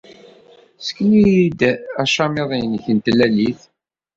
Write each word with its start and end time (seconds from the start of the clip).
Ssken-iyi-d 0.79 1.61
acamiḍ-nnek 2.01 2.85
n 2.95 2.97
tlalit. 3.05 3.61